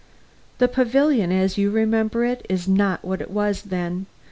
[0.57, 4.07] The pavilion, as you remember it, is not what it was then.